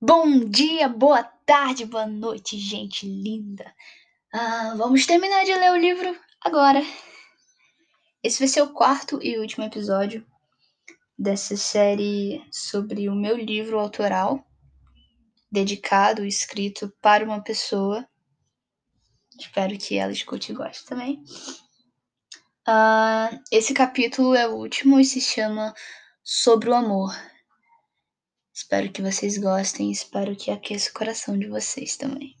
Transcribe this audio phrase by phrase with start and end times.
[0.00, 3.74] Bom dia, boa tarde, boa noite, gente linda.
[4.32, 6.80] Ah, vamos terminar de ler o livro agora.
[8.22, 10.24] Esse vai ser o quarto e último episódio
[11.18, 14.46] dessa série sobre o meu livro autoral,
[15.50, 18.08] dedicado, escrito para uma pessoa.
[19.36, 21.24] Espero que ela escute e goste também.
[22.64, 25.74] Ah, esse capítulo é o último e se chama
[26.22, 27.12] Sobre o Amor.
[28.60, 32.36] Espero que vocês gostem, espero que aqueça o coração de vocês também.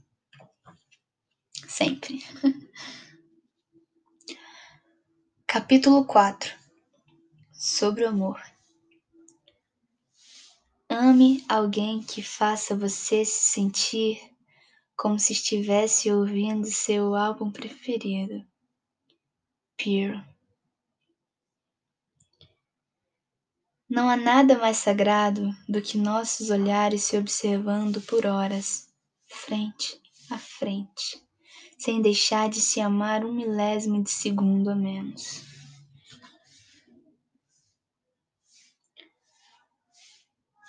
[1.68, 2.24] Sempre.
[5.46, 6.52] Capítulo 4
[7.52, 8.42] Sobre o amor.
[10.90, 14.20] Ame alguém que faça você se sentir
[14.96, 18.44] como se estivesse ouvindo seu álbum preferido.
[19.76, 20.26] Pierre.
[23.90, 28.86] Não há nada mais sagrado do que nossos olhares se observando por horas,
[29.26, 29.98] frente
[30.30, 31.22] a frente,
[31.78, 35.42] sem deixar de se amar um milésimo de segundo a menos.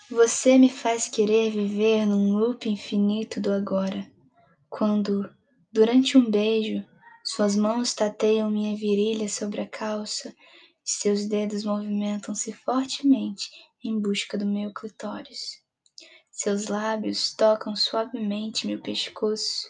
[0.09, 4.09] Você me faz querer viver num loop infinito do agora,
[4.69, 5.29] quando,
[5.73, 6.85] durante um beijo,
[7.25, 10.33] suas mãos tateiam minha virilha sobre a calça
[10.89, 13.49] seus dedos movimentam-se fortemente
[13.83, 15.61] em busca do meu clitóris.
[16.31, 19.67] Seus lábios tocam suavemente meu pescoço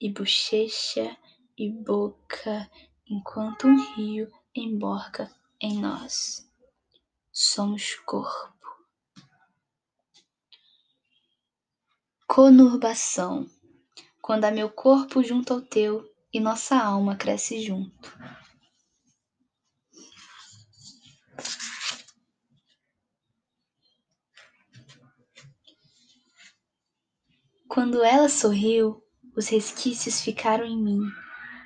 [0.00, 1.14] e bochecha
[1.58, 2.70] e boca
[3.06, 6.48] enquanto um rio emborca em nós.
[7.30, 8.86] Somos corpo.
[12.26, 13.46] Conurbação.
[14.22, 18.16] Quando há meu corpo junto ao teu e nossa alma cresce junto.
[27.72, 29.02] Quando ela sorriu,
[29.34, 31.00] os resquícios ficaram em mim,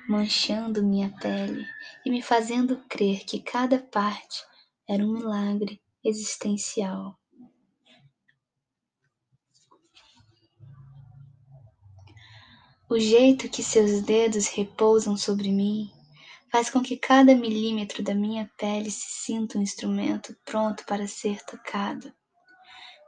[0.07, 1.67] manchando minha pele
[2.05, 4.41] e me fazendo crer que cada parte
[4.87, 7.19] era um milagre existencial.
[12.89, 15.91] O jeito que seus dedos repousam sobre mim
[16.49, 21.43] faz com que cada milímetro da minha pele se sinta um instrumento pronto para ser
[21.43, 22.13] tocado.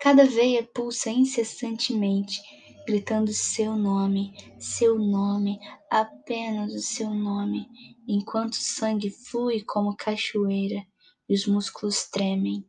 [0.02, 2.42] Cada veia pulsa incessantemente
[2.90, 5.60] gritando seu nome, seu nome,
[5.92, 7.68] apenas o seu nome,
[8.08, 10.84] enquanto o sangue flui como cachoeira
[11.30, 12.68] e os músculos tremem.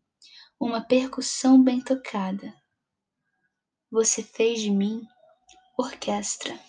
[0.60, 2.52] Uma percussão bem tocada.
[3.90, 5.08] Você fez de mim
[5.78, 6.60] orquestra.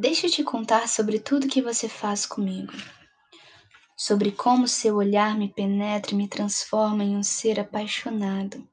[0.00, 2.72] Deixa eu te contar sobre tudo que você faz comigo
[4.06, 8.68] sobre como seu olhar me penetra e me transforma em um ser apaixonado.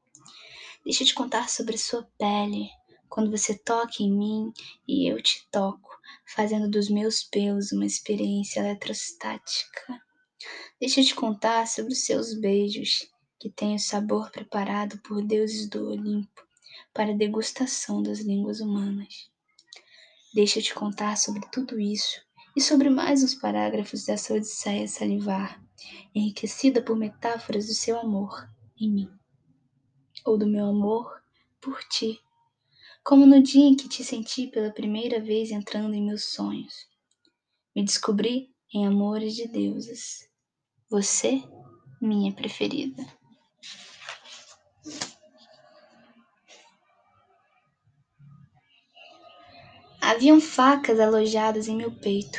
[0.84, 2.70] Deixa eu te contar sobre sua pele,
[3.08, 4.52] quando você toca em mim
[4.86, 5.90] e eu te toco,
[6.36, 10.02] fazendo dos meus pelos uma experiência eletrostática.
[10.82, 13.10] Deixa eu te contar sobre os seus beijos,
[13.40, 16.44] que têm o sabor preparado por deuses do Olimpo
[16.94, 19.32] para degustação das línguas humanas.
[20.36, 22.20] Deixa eu te contar sobre tudo isso
[22.56, 25.64] e sobre mais uns parágrafos dessa odisseia salivar,
[26.14, 29.10] enriquecida por metáforas do seu amor em mim,
[30.26, 31.22] ou do meu amor
[31.62, 32.20] por ti,
[33.04, 36.88] como no dia em que te senti pela primeira vez entrando em meus sonhos.
[37.76, 40.30] Me descobri em amores de deusas.
[40.90, 41.42] Você,
[42.02, 43.06] minha preferida.
[50.12, 52.38] Haviam facas alojadas em meu peito,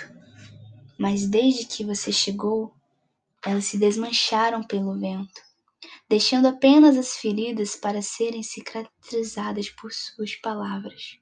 [0.99, 2.77] mas desde que você chegou,
[3.43, 5.41] elas se desmancharam pelo vento,
[6.07, 11.19] deixando apenas as feridas para serem cicatrizadas por suas palavras.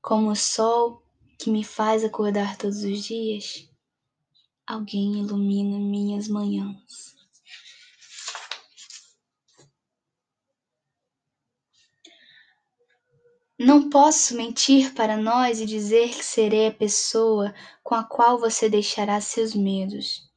[0.00, 1.02] Como o sol
[1.38, 3.70] que me faz acordar todos os dias,
[4.66, 7.15] alguém ilumina minhas manhãs.
[13.58, 18.68] Não posso mentir para nós e dizer que serei a pessoa com a qual você
[18.68, 20.28] deixará seus medos.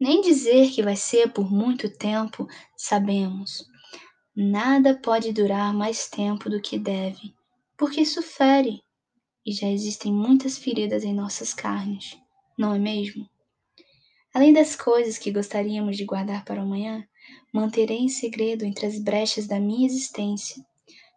[0.00, 3.62] Nem dizer que vai ser por muito tempo, sabemos.
[4.34, 7.34] Nada pode durar mais tempo do que deve,
[7.76, 8.82] porque isso fere,
[9.44, 12.16] e já existem muitas feridas em nossas carnes,
[12.56, 13.28] não é mesmo?
[14.32, 17.06] Além das coisas que gostaríamos de guardar para amanhã,
[17.52, 20.64] manterei em segredo entre as brechas da minha existência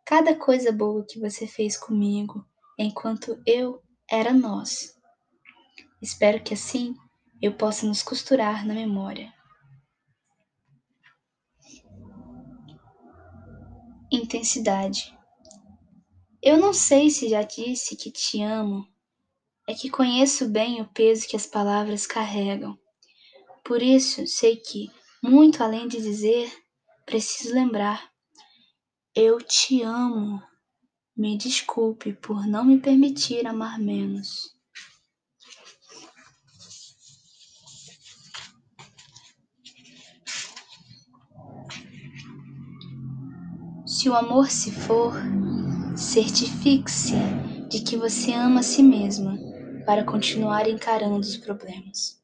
[0.06, 2.46] cada coisa boa que você fez comigo
[2.78, 4.96] enquanto eu era nós.
[6.00, 6.96] Espero que assim
[7.42, 9.34] eu possa nos costurar na memória.
[14.12, 15.18] Intensidade.
[16.42, 18.88] Eu não sei se já disse que te amo,
[19.68, 22.78] é que conheço bem o peso que as palavras carregam.
[23.64, 24.92] Por isso, sei que,
[25.24, 26.54] muito além de dizer,
[27.04, 28.15] preciso lembrar.
[29.18, 30.44] Eu te amo.
[31.16, 34.54] Me desculpe por não me permitir amar menos.
[43.86, 45.14] Se o amor se for,
[45.96, 47.16] certifique-se
[47.70, 49.40] de que você ama a si mesma
[49.86, 52.22] para continuar encarando os problemas.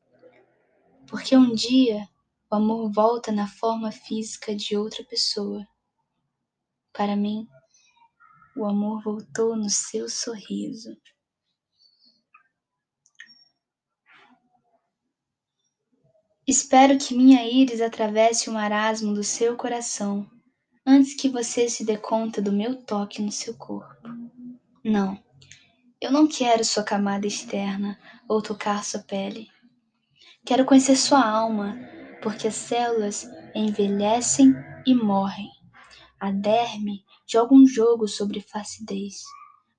[1.07, 2.05] Porque um dia
[2.51, 5.65] o amor volta na forma física de outra pessoa.
[6.93, 7.47] Para mim,
[8.55, 10.95] o amor voltou no seu sorriso.
[16.47, 20.29] Espero que minha íris atravesse o marasmo do seu coração
[20.85, 24.09] antes que você se dê conta do meu toque no seu corpo.
[24.83, 25.17] Não,
[26.01, 27.97] eu não quero sua camada externa
[28.27, 29.47] ou tocar sua pele.
[30.43, 31.77] Quero conhecer sua alma,
[32.21, 34.53] porque as células envelhecem
[34.85, 35.60] e morrem.
[36.21, 39.23] A derme joga um jogo sobre facidez,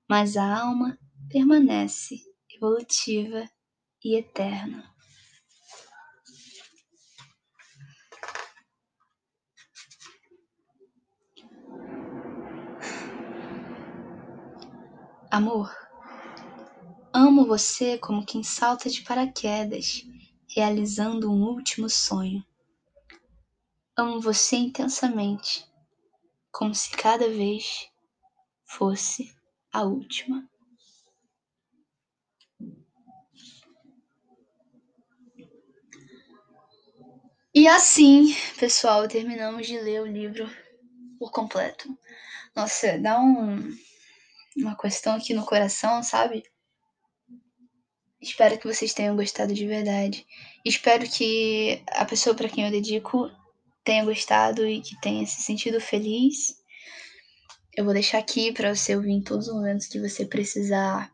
[0.09, 0.99] mas a alma
[1.29, 2.17] permanece
[2.53, 3.49] evolutiva
[4.03, 4.93] e eterna.
[15.31, 15.73] Amor,
[17.13, 20.03] amo você como quem salta de paraquedas,
[20.53, 22.43] realizando um último sonho.
[23.95, 25.65] Amo você intensamente,
[26.53, 27.89] como se cada vez
[28.63, 29.35] fosse
[29.71, 30.47] a última.
[37.55, 40.47] E assim, pessoal, terminamos de ler o livro
[41.17, 41.89] por completo.
[42.55, 43.75] Nossa, dá um
[44.55, 46.43] uma questão aqui no coração, sabe?
[48.21, 50.25] Espero que vocês tenham gostado de verdade.
[50.63, 53.31] Espero que a pessoa para quem eu dedico
[53.83, 56.55] tenha gostado e que tenha se sentido feliz.
[57.75, 61.11] Eu vou deixar aqui para você ouvir em todos os momentos que você precisar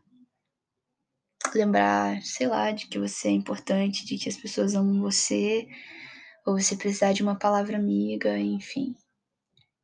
[1.54, 5.66] lembrar, sei lá, de que você é importante, de que as pessoas amam você,
[6.46, 8.94] ou você precisar de uma palavra amiga, enfim.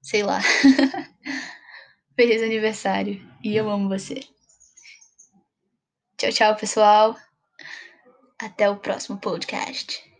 [0.02, 0.40] Sei lá.
[2.14, 4.20] Feliz aniversário e eu amo você.
[6.16, 7.16] Tchau, tchau, pessoal.
[8.38, 10.15] Até o próximo podcast.